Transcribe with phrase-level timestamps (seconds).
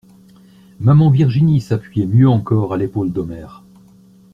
[0.79, 3.63] Maman Virginie s'appuyait mieux encore à l'épaule d'Omer.